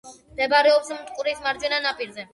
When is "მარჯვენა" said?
1.45-1.81